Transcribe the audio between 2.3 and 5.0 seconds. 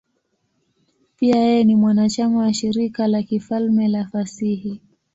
wa Shirika la Kifalme la Fasihi.